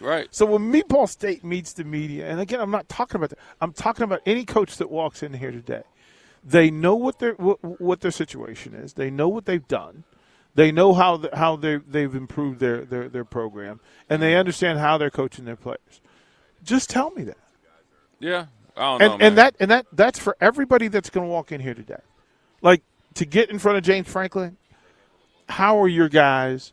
Right. 0.00 0.28
So 0.30 0.46
when 0.46 0.72
Meatball 0.72 1.08
State 1.08 1.44
meets 1.44 1.72
the 1.74 1.84
media, 1.84 2.28
and 2.28 2.40
again, 2.40 2.60
I'm 2.60 2.70
not 2.70 2.88
talking 2.88 3.16
about 3.16 3.30
that. 3.30 3.38
I'm 3.60 3.72
talking 3.72 4.04
about 4.04 4.20
any 4.26 4.44
coach 4.44 4.76
that 4.78 4.90
walks 4.90 5.22
in 5.22 5.34
here 5.34 5.52
today. 5.52 5.82
They 6.44 6.70
know 6.70 6.94
what 6.96 7.18
their 7.20 7.34
what, 7.34 7.58
what 7.80 8.00
their 8.00 8.10
situation 8.12 8.74
is. 8.74 8.94
They 8.94 9.10
know 9.10 9.28
what 9.28 9.46
they've 9.46 9.66
done. 9.68 10.04
They 10.54 10.72
know 10.72 10.94
how 10.94 11.18
the, 11.18 11.30
how 11.34 11.56
they 11.56 11.76
they've 11.78 12.14
improved 12.14 12.60
their, 12.60 12.84
their 12.84 13.08
their 13.08 13.24
program, 13.24 13.80
and 14.10 14.22
they 14.22 14.36
understand 14.36 14.78
how 14.80 14.98
they're 14.98 15.10
coaching 15.10 15.44
their 15.46 15.56
players. 15.56 16.00
Just 16.64 16.90
tell 16.90 17.10
me 17.12 17.24
that, 17.24 17.38
Yeah, 18.20 18.46
I 18.76 18.82
don't 18.98 19.02
and 19.02 19.10
know, 19.20 19.26
and 19.26 19.38
that 19.38 19.56
and 19.60 19.70
that 19.70 19.86
that's 19.92 20.18
for 20.18 20.36
everybody 20.40 20.88
that's 20.88 21.10
going 21.10 21.26
to 21.26 21.30
walk 21.30 21.52
in 21.52 21.60
here 21.60 21.74
today. 21.74 22.00
Like 22.62 22.82
to 23.14 23.26
get 23.26 23.50
in 23.50 23.58
front 23.58 23.78
of 23.78 23.84
James 23.84 24.08
Franklin. 24.08 24.58
How 25.48 25.80
are 25.80 25.88
your 25.88 26.08
guys? 26.08 26.72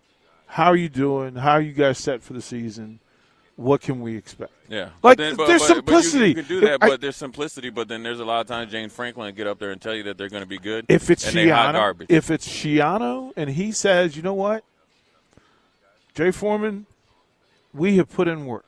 How 0.53 0.65
are 0.65 0.75
you 0.75 0.87
doing? 0.89 1.33
How 1.33 1.53
are 1.53 1.61
you 1.61 1.73
guys 1.73 1.97
set 1.97 2.21
for 2.21 2.33
the 2.33 2.41
season? 2.41 2.99
What 3.55 3.81
can 3.81 4.01
we 4.01 4.15
expect? 4.15 4.51
Yeah, 4.69 4.89
Like, 5.01 5.01
but 5.01 5.17
then, 5.17 5.35
but, 5.35 5.47
there's 5.47 5.61
but, 5.61 5.67
But 5.69 5.75
simplicity. 5.77 6.19
you, 6.19 6.27
you 6.27 6.35
can 6.35 6.45
do 6.45 6.59
that, 6.61 6.77
I- 6.83 6.89
but 6.89 7.01
there's 7.01 7.15
simplicity. 7.15 7.71
But 7.71 7.87
then 7.87 8.03
there's 8.03 8.19
a 8.19 8.25
lot 8.25 8.41
of 8.41 8.45
times 8.47 8.71
Jane 8.71 8.89
Franklin 8.89 9.33
get 9.33 9.47
up 9.47 9.57
there 9.57 9.71
and 9.71 9.81
tell 9.81 9.95
you 9.95 10.03
that 10.03 10.15
they're 10.19 10.29
going 10.29 10.43
to 10.43 10.47
be 10.47 10.59
good. 10.59 10.85
If 10.89 11.09
it's 11.09 11.25
and 11.25 11.35
they 11.35 11.49
hot 11.49 11.73
Schiano, 11.73 11.77
garbage. 11.79 12.07
if 12.11 12.29
it's 12.29 12.47
Schiano, 12.47 13.33
and 13.35 13.49
he 13.49 13.71
says, 13.71 14.15
you 14.15 14.21
know 14.21 14.35
what, 14.35 14.63
Jay 16.13 16.29
Foreman, 16.29 16.85
we 17.73 17.97
have 17.97 18.11
put 18.11 18.27
in 18.27 18.45
work. 18.45 18.65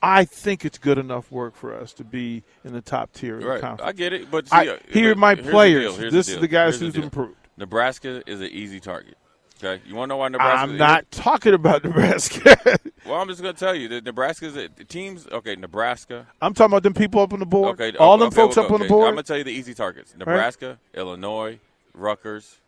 I 0.00 0.24
think 0.24 0.64
it's 0.64 0.78
good 0.78 0.98
enough 0.98 1.32
work 1.32 1.56
for 1.56 1.74
us 1.74 1.92
to 1.94 2.04
be 2.04 2.44
in 2.64 2.72
the 2.74 2.80
top 2.80 3.12
tier 3.12 3.36
of 3.38 3.42
the 3.42 3.48
right, 3.48 3.60
conference. 3.60 3.88
I 3.88 3.92
get 3.92 4.12
it. 4.12 4.30
But 4.30 4.46
see, 4.46 4.54
I, 4.56 4.66
uh, 4.68 4.76
here 4.88 5.10
are 5.12 5.14
my 5.16 5.34
here's 5.34 5.46
the 5.46 5.50
players. 5.50 5.98
this 5.98 6.26
the 6.26 6.34
is 6.34 6.40
the 6.40 6.46
guys 6.46 6.74
here's 6.74 6.80
who's 6.80 6.94
deal. 6.94 7.02
improved. 7.04 7.34
Nebraska 7.56 8.22
is 8.30 8.40
an 8.40 8.48
easy 8.52 8.78
target. 8.78 9.16
Okay, 9.62 9.82
you 9.86 9.94
want 9.94 10.08
to 10.08 10.14
know 10.14 10.16
why 10.18 10.28
Nebraska? 10.28 10.58
I'm 10.58 10.72
is- 10.72 10.78
not 10.78 11.10
talking 11.10 11.54
about 11.54 11.84
Nebraska. 11.84 12.56
Well, 13.06 13.20
I'm 13.20 13.28
just 13.28 13.42
going 13.42 13.54
to 13.54 13.60
tell 13.60 13.74
you 13.74 13.88
that 13.88 14.04
Nebraska's 14.04 14.56
a, 14.56 14.68
teams. 14.68 15.26
Okay, 15.30 15.56
Nebraska. 15.56 16.26
I'm 16.40 16.54
talking 16.54 16.72
about 16.72 16.84
them 16.84 16.94
people 16.94 17.20
up 17.20 17.34
on 17.34 17.38
the 17.38 17.44
board. 17.44 17.78
Okay, 17.78 17.94
All 17.98 18.14
okay, 18.14 18.24
them 18.24 18.30
folks 18.30 18.56
okay, 18.56 18.66
up 18.66 18.72
on 18.72 18.80
the 18.80 18.88
board. 18.88 19.08
I'm 19.08 19.14
going 19.14 19.22
to 19.24 19.28
tell 19.28 19.36
you 19.36 19.44
the 19.44 19.52
easy 19.52 19.74
targets: 19.74 20.14
Nebraska, 20.16 20.78
Illinois, 20.94 21.58
Rutgers, 21.92 22.60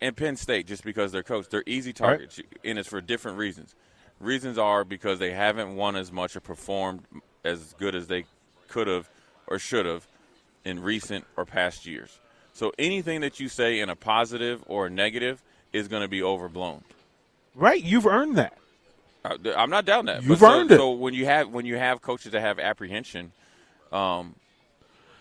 and 0.00 0.16
Penn 0.16 0.36
State. 0.36 0.68
Just 0.68 0.84
because 0.84 1.10
they're 1.10 1.24
coached, 1.24 1.50
they're 1.50 1.64
easy 1.66 1.92
targets, 1.92 2.40
and 2.64 2.78
it's 2.78 2.88
for 2.88 3.00
different 3.00 3.36
reasons. 3.36 3.74
Reasons 4.20 4.58
are 4.58 4.84
because 4.84 5.18
they 5.18 5.32
haven't 5.32 5.74
won 5.74 5.96
as 5.96 6.12
much 6.12 6.36
or 6.36 6.40
performed 6.40 7.02
as 7.44 7.74
good 7.80 7.96
as 7.96 8.06
they 8.06 8.24
could 8.68 8.86
have 8.86 9.10
or 9.48 9.58
should 9.58 9.86
have 9.86 10.06
in 10.64 10.80
recent 10.80 11.24
or 11.36 11.44
past 11.44 11.84
years. 11.84 12.20
So 12.52 12.72
anything 12.78 13.22
that 13.22 13.40
you 13.40 13.48
say 13.48 13.80
in 13.80 13.88
a 13.88 13.96
positive 13.96 14.62
or 14.66 14.86
a 14.86 14.90
negative 14.90 15.42
is 15.72 15.88
going 15.88 16.02
to 16.02 16.08
be 16.08 16.22
overblown. 16.22 16.82
right, 17.54 17.82
you've 17.82 18.06
earned 18.06 18.36
that. 18.36 18.56
I- 19.24 19.38
I'm 19.56 19.70
not 19.70 19.84
down 19.84 20.06
that. 20.06 20.22
You've 20.22 20.40
so, 20.40 20.52
earned 20.52 20.70
it. 20.70 20.76
So 20.76 20.90
when 20.90 21.14
you 21.14 21.26
have 21.26 21.48
when 21.48 21.64
you 21.64 21.76
have 21.76 22.02
coaches 22.02 22.32
that 22.32 22.40
have 22.40 22.58
apprehension, 22.58 23.32
um, 23.92 24.34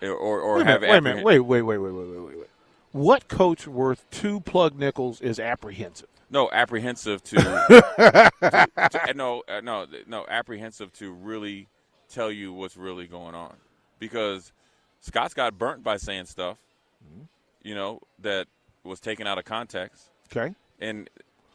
or 0.02 0.10
or 0.16 0.58
Wait 0.58 0.68
have 0.68 0.82
minute, 0.82 0.92
wait 0.92 0.98
a 0.98 1.02
minute, 1.02 1.24
wait, 1.24 1.40
wait, 1.40 1.62
wait, 1.62 1.78
wait, 1.78 1.92
wait, 1.92 2.08
wait, 2.08 2.38
wait. 2.38 2.50
what 2.92 3.28
coach 3.28 3.68
worth 3.68 4.04
two 4.10 4.40
plug 4.40 4.78
nickels 4.78 5.22
is 5.22 5.40
apprehensive? 5.40 6.08
No, 6.32 6.50
apprehensive 6.50 7.22
to, 7.26 7.36
to, 7.36 8.30
to 8.40 9.14
no, 9.14 9.44
uh, 9.50 9.60
no, 9.62 9.86
no, 10.08 10.26
apprehensive 10.30 10.94
to 10.94 11.12
really 11.12 11.68
tell 12.10 12.32
you 12.32 12.54
what's 12.54 12.78
really 12.78 13.06
going 13.06 13.36
on, 13.36 13.54
because 14.00 14.54
Scott's 15.02 15.34
got 15.34 15.60
burnt 15.60 15.84
by 15.84 15.98
saying 15.98 16.26
stuff, 16.26 16.58
mm-hmm. 17.06 17.24
you 17.64 17.76
know, 17.76 18.00
that 18.20 18.48
was 18.86 19.02
taken 19.02 19.28
out 19.28 19.38
of 19.38 19.46
context. 19.46 20.10
Okay. 20.32 20.56
And 20.80 21.10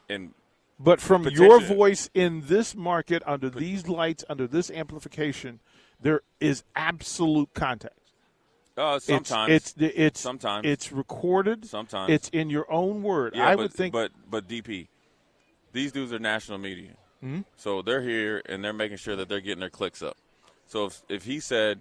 and 0.08 0.34
but 0.78 1.00
from 1.00 1.26
your 1.28 1.60
voice 1.60 2.10
in 2.14 2.42
this 2.46 2.74
market, 2.74 3.22
under 3.26 3.48
these 3.48 3.88
lights, 3.88 4.24
under 4.28 4.46
this 4.46 4.70
amplification, 4.70 5.60
there 6.00 6.20
is 6.40 6.64
absolute 6.74 7.54
context. 7.54 7.98
Uh, 8.76 8.98
sometimes 8.98 9.52
it's, 9.52 9.74
it's 9.78 9.94
it's 9.96 10.20
sometimes 10.20 10.66
it's 10.66 10.92
recorded. 10.92 11.64
Sometimes 11.64 12.12
it's 12.12 12.28
in 12.28 12.50
your 12.50 12.70
own 12.70 13.02
word. 13.02 13.34
Yeah, 13.34 13.48
I 13.48 13.56
but, 13.56 13.62
would 13.62 13.72
think, 13.72 13.92
but 13.92 14.12
but 14.28 14.46
DP, 14.46 14.88
these 15.72 15.92
dudes 15.92 16.12
are 16.12 16.18
national 16.18 16.58
media, 16.58 16.92
mm-hmm. 17.24 17.40
so 17.56 17.80
they're 17.80 18.02
here 18.02 18.42
and 18.46 18.62
they're 18.62 18.74
making 18.74 18.98
sure 18.98 19.16
that 19.16 19.30
they're 19.30 19.40
getting 19.40 19.60
their 19.60 19.70
clicks 19.70 20.02
up. 20.02 20.18
So 20.66 20.84
if 20.86 21.02
if 21.08 21.24
he 21.24 21.40
said 21.40 21.80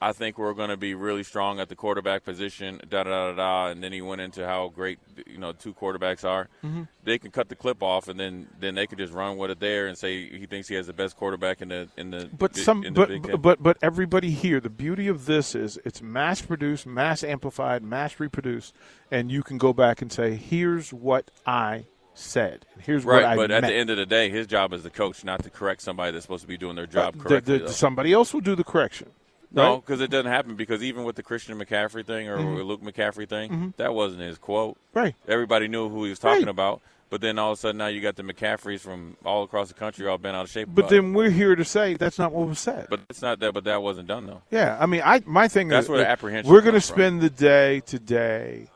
I 0.00 0.12
think 0.12 0.38
we're 0.38 0.54
going 0.54 0.70
to 0.70 0.76
be 0.76 0.94
really 0.94 1.22
strong 1.22 1.58
at 1.58 1.68
the 1.68 1.74
quarterback 1.74 2.24
position, 2.24 2.80
da 2.88 3.02
da 3.02 3.30
da 3.30 3.32
da. 3.32 3.66
And 3.68 3.82
then 3.82 3.92
he 3.92 4.00
went 4.00 4.20
into 4.20 4.46
how 4.46 4.68
great 4.68 4.98
you 5.26 5.38
know 5.38 5.52
two 5.52 5.74
quarterbacks 5.74 6.24
are. 6.24 6.48
Mm-hmm. 6.64 6.84
They 7.04 7.18
can 7.18 7.30
cut 7.30 7.48
the 7.48 7.56
clip 7.56 7.82
off, 7.82 8.08
and 8.08 8.18
then 8.18 8.48
then 8.60 8.74
they 8.74 8.86
could 8.86 8.98
just 8.98 9.12
run 9.12 9.36
with 9.36 9.50
it 9.50 9.60
there 9.60 9.88
and 9.88 9.98
say 9.98 10.28
he 10.28 10.46
thinks 10.46 10.68
he 10.68 10.76
has 10.76 10.86
the 10.86 10.92
best 10.92 11.16
quarterback 11.16 11.62
in 11.62 11.68
the 11.68 11.88
in 11.96 12.10
the. 12.10 12.28
But 12.36 12.54
some, 12.54 12.82
the 12.82 12.90
but 12.90 13.42
but 13.42 13.62
but 13.62 13.76
everybody 13.82 14.30
here, 14.30 14.60
the 14.60 14.70
beauty 14.70 15.08
of 15.08 15.26
this 15.26 15.54
is 15.54 15.78
it's 15.84 16.00
mass 16.00 16.40
produced, 16.42 16.86
mass 16.86 17.24
amplified, 17.24 17.82
mass 17.82 18.20
reproduced, 18.20 18.74
and 19.10 19.32
you 19.32 19.42
can 19.42 19.58
go 19.58 19.72
back 19.72 20.00
and 20.00 20.12
say, 20.12 20.36
here's 20.36 20.92
what 20.92 21.30
I 21.44 21.86
said. 22.14 22.66
Here's 22.80 23.04
right, 23.04 23.22
what 23.22 23.24
I 23.24 23.36
but 23.36 23.50
meant. 23.50 23.64
at 23.64 23.68
the 23.68 23.74
end 23.74 23.90
of 23.90 23.96
the 23.96 24.06
day, 24.06 24.28
his 24.30 24.46
job 24.46 24.72
is 24.72 24.82
the 24.82 24.90
coach, 24.90 25.24
not 25.24 25.42
to 25.44 25.50
correct 25.50 25.82
somebody 25.82 26.12
that's 26.12 26.24
supposed 26.24 26.42
to 26.42 26.48
be 26.48 26.56
doing 26.56 26.76
their 26.76 26.86
job 26.86 27.16
uh, 27.18 27.22
correctly. 27.22 27.58
The, 27.58 27.64
the, 27.64 27.72
somebody 27.72 28.12
else 28.12 28.34
will 28.34 28.40
do 28.40 28.54
the 28.54 28.64
correction. 28.64 29.10
No, 29.50 29.78
because 29.78 30.00
it 30.00 30.10
doesn't 30.10 30.30
happen. 30.30 30.56
Because 30.56 30.82
even 30.82 31.04
with 31.04 31.16
the 31.16 31.22
Christian 31.22 31.58
McCaffrey 31.58 32.04
thing 32.04 32.28
or 32.28 32.38
mm-hmm. 32.38 32.62
Luke 32.62 32.82
McCaffrey 32.82 33.28
thing, 33.28 33.50
mm-hmm. 33.50 33.68
that 33.76 33.94
wasn't 33.94 34.22
his 34.22 34.38
quote. 34.38 34.76
Right. 34.94 35.14
Everybody 35.26 35.68
knew 35.68 35.88
who 35.88 36.04
he 36.04 36.10
was 36.10 36.18
talking 36.18 36.42
right. 36.42 36.50
about. 36.50 36.82
But 37.10 37.22
then 37.22 37.38
all 37.38 37.52
of 37.52 37.58
a 37.58 37.60
sudden 37.60 37.78
now 37.78 37.86
you 37.86 38.00
got 38.00 38.16
the 38.16 38.22
McCaffreys 38.22 38.80
from 38.80 39.16
all 39.24 39.42
across 39.42 39.68
the 39.68 39.74
country 39.74 40.06
all 40.06 40.18
bent 40.18 40.36
out 40.36 40.44
of 40.44 40.50
shape. 40.50 40.68
But 40.70 40.90
then 40.90 41.14
we're 41.14 41.30
here 41.30 41.56
to 41.56 41.64
say 41.64 41.94
that's 41.94 42.18
not 42.18 42.32
what 42.32 42.48
was 42.48 42.58
said. 42.58 42.88
But 42.90 43.00
it's 43.08 43.22
not 43.22 43.40
that. 43.40 43.54
But 43.54 43.64
that 43.64 43.82
wasn't 43.82 44.08
done 44.08 44.26
though. 44.26 44.42
Yeah, 44.50 44.76
I 44.78 44.86
mean, 44.86 45.02
I 45.04 45.22
my 45.24 45.48
thing 45.48 45.68
that's 45.68 45.84
is 45.84 45.90
where 45.90 46.00
the 46.00 46.08
apprehension. 46.08 46.52
We're 46.52 46.60
going 46.60 46.74
to 46.74 46.80
spend 46.80 47.22
the 47.22 47.30
day 47.30 47.80
today 47.80 48.68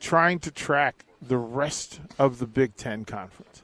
trying 0.00 0.38
to 0.40 0.50
track 0.50 1.04
the 1.20 1.36
rest 1.36 2.00
of 2.18 2.38
the 2.38 2.46
Big 2.46 2.76
Ten 2.76 3.04
conference, 3.04 3.62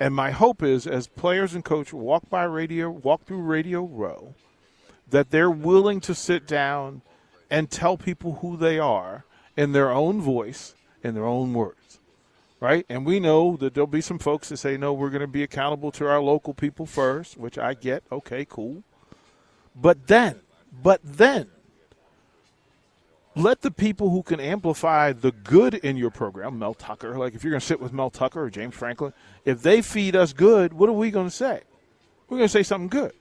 and 0.00 0.14
my 0.14 0.32
hope 0.32 0.60
is 0.60 0.86
as 0.86 1.06
players 1.06 1.54
and 1.54 1.64
coach 1.64 1.92
walk 1.92 2.28
by 2.28 2.42
radio, 2.42 2.90
walk 2.90 3.24
through 3.24 3.42
Radio 3.42 3.84
Row 3.84 4.34
that 5.08 5.30
they're 5.30 5.50
willing 5.50 6.00
to 6.00 6.14
sit 6.14 6.46
down 6.46 7.02
and 7.50 7.70
tell 7.70 7.96
people 7.96 8.36
who 8.36 8.56
they 8.56 8.78
are 8.78 9.24
in 9.56 9.72
their 9.72 9.90
own 9.90 10.20
voice, 10.20 10.74
in 11.02 11.14
their 11.14 11.26
own 11.26 11.52
words. 11.52 12.00
Right? 12.60 12.86
And 12.88 13.04
we 13.04 13.20
know 13.20 13.56
that 13.58 13.74
there'll 13.74 13.86
be 13.86 14.00
some 14.00 14.18
folks 14.18 14.48
that 14.48 14.56
say, 14.56 14.76
no, 14.76 14.92
we're 14.92 15.10
going 15.10 15.20
to 15.20 15.26
be 15.26 15.42
accountable 15.42 15.90
to 15.92 16.06
our 16.06 16.20
local 16.20 16.54
people 16.54 16.86
first, 16.86 17.36
which 17.36 17.58
I 17.58 17.74
get. 17.74 18.02
Okay, 18.10 18.46
cool. 18.48 18.82
But 19.76 20.06
then, 20.06 20.40
but 20.82 21.00
then, 21.04 21.50
let 23.36 23.62
the 23.62 23.70
people 23.70 24.10
who 24.10 24.22
can 24.22 24.40
amplify 24.40 25.12
the 25.12 25.32
good 25.32 25.74
in 25.74 25.96
your 25.96 26.10
program, 26.10 26.58
Mel 26.58 26.74
Tucker, 26.74 27.18
like 27.18 27.34
if 27.34 27.42
you're 27.42 27.50
going 27.50 27.60
to 27.60 27.66
sit 27.66 27.80
with 27.80 27.92
Mel 27.92 28.10
Tucker 28.10 28.44
or 28.44 28.50
James 28.50 28.74
Franklin, 28.74 29.12
if 29.44 29.62
they 29.62 29.82
feed 29.82 30.14
us 30.14 30.32
good, 30.32 30.72
what 30.72 30.88
are 30.88 30.92
we 30.92 31.10
going 31.10 31.26
to 31.26 31.34
say? 31.34 31.62
We're 32.28 32.38
going 32.38 32.48
to 32.48 32.52
say 32.52 32.62
something 32.62 32.88
good. 32.88 33.12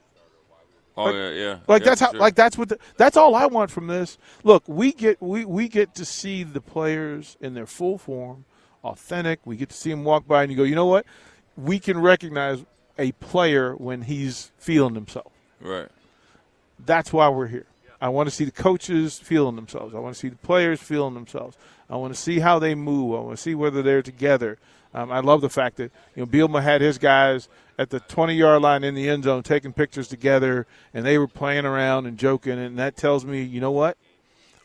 Oh 0.95 1.05
like, 1.05 1.15
yeah, 1.15 1.29
yeah. 1.31 1.59
Like 1.67 1.81
yeah, 1.81 1.89
that's 1.89 2.01
how. 2.01 2.11
Sure. 2.11 2.19
Like 2.19 2.35
that's 2.35 2.57
what. 2.57 2.69
The, 2.69 2.79
that's 2.97 3.17
all 3.17 3.35
I 3.35 3.45
want 3.47 3.71
from 3.71 3.87
this. 3.87 4.17
Look, 4.43 4.63
we 4.67 4.91
get 4.91 5.21
we 5.21 5.45
we 5.45 5.67
get 5.67 5.95
to 5.95 6.05
see 6.05 6.43
the 6.43 6.61
players 6.61 7.37
in 7.41 7.53
their 7.53 7.65
full 7.65 7.97
form, 7.97 8.45
authentic. 8.83 9.39
We 9.45 9.57
get 9.57 9.69
to 9.69 9.75
see 9.75 9.89
them 9.89 10.03
walk 10.03 10.27
by, 10.27 10.43
and 10.43 10.51
you 10.51 10.57
go, 10.57 10.63
you 10.63 10.75
know 10.75 10.85
what? 10.85 11.05
We 11.57 11.79
can 11.79 11.99
recognize 11.99 12.63
a 12.97 13.11
player 13.13 13.75
when 13.75 14.03
he's 14.03 14.51
feeling 14.57 14.95
himself. 14.95 15.31
Right. 15.59 15.89
That's 16.85 17.11
why 17.11 17.29
we're 17.29 17.47
here. 17.47 17.65
I 18.03 18.09
want 18.09 18.27
to 18.27 18.35
see 18.35 18.43
the 18.43 18.51
coaches 18.51 19.17
feeling 19.17 19.55
themselves. 19.55 19.95
I 19.95 19.99
want 19.99 20.13
to 20.13 20.19
see 20.19 20.27
the 20.27 20.35
players 20.35 20.81
feeling 20.81 21.13
themselves. 21.13 21.55
I 21.89 21.95
want 21.95 22.13
to 22.13 22.19
see 22.19 22.39
how 22.39 22.59
they 22.59 22.75
move. 22.75 23.15
I 23.15 23.21
want 23.21 23.37
to 23.37 23.41
see 23.41 23.55
whether 23.55 23.81
they're 23.81 24.01
together. 24.01 24.57
Um, 24.93 25.09
I 25.09 25.21
love 25.21 25.39
the 25.39 25.49
fact 25.49 25.77
that 25.77 25.89
you 26.13 26.21
know 26.21 26.25
Bielema 26.25 26.61
had 26.61 26.81
his 26.81 26.97
guys 26.97 27.47
at 27.79 27.91
the 27.91 28.01
20 28.01 28.35
yard 28.35 28.61
line 28.61 28.83
in 28.83 28.93
the 28.93 29.07
end 29.07 29.23
zone 29.23 29.41
taking 29.41 29.71
pictures 29.71 30.09
together, 30.09 30.67
and 30.93 31.05
they 31.05 31.17
were 31.17 31.29
playing 31.29 31.63
around 31.63 32.05
and 32.05 32.17
joking, 32.17 32.59
and 32.59 32.77
that 32.77 32.97
tells 32.97 33.23
me, 33.23 33.41
you 33.41 33.61
know 33.61 33.71
what? 33.71 33.97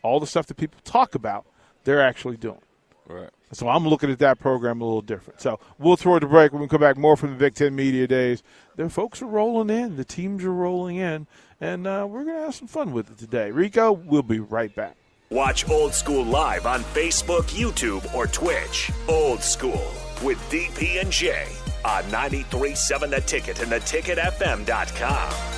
All 0.02 0.18
the 0.18 0.26
stuff 0.26 0.46
that 0.46 0.56
people 0.56 0.80
talk 0.82 1.14
about, 1.14 1.46
they're 1.84 2.02
actually 2.02 2.38
doing. 2.38 2.60
Right. 3.06 3.30
So 3.52 3.68
I'm 3.68 3.86
looking 3.86 4.10
at 4.10 4.18
that 4.18 4.38
program 4.38 4.80
a 4.80 4.84
little 4.84 5.02
different. 5.02 5.40
So 5.40 5.58
we'll 5.78 5.96
throw 5.96 6.16
it 6.16 6.20
to 6.20 6.26
break. 6.26 6.52
When 6.52 6.60
we 6.60 6.68
come 6.68 6.80
back, 6.80 6.96
more 6.96 7.16
from 7.16 7.30
the 7.30 7.36
Big 7.36 7.54
Ten 7.54 7.74
Media 7.74 8.06
Days. 8.06 8.42
The 8.76 8.88
folks 8.88 9.22
are 9.22 9.26
rolling 9.26 9.70
in. 9.70 9.96
The 9.96 10.04
teams 10.04 10.44
are 10.44 10.52
rolling 10.52 10.96
in. 10.96 11.26
And 11.60 11.86
uh, 11.86 12.06
we're 12.08 12.24
going 12.24 12.36
to 12.36 12.42
have 12.42 12.54
some 12.54 12.68
fun 12.68 12.92
with 12.92 13.10
it 13.10 13.18
today. 13.18 13.50
Rico, 13.50 13.92
we'll 13.92 14.22
be 14.22 14.40
right 14.40 14.74
back. 14.74 14.96
Watch 15.30 15.68
Old 15.68 15.92
School 15.92 16.24
live 16.24 16.66
on 16.66 16.80
Facebook, 16.80 17.42
YouTube, 17.50 18.14
or 18.14 18.26
Twitch. 18.26 18.90
Old 19.08 19.42
School 19.42 19.92
with 20.22 20.38
DP 20.50 21.00
and 21.00 21.10
J 21.10 21.46
on 21.84 22.02
93.7 22.04 23.10
The 23.10 23.20
Ticket 23.20 23.60
and 23.60 23.70
theticketfm.com. 23.70 25.57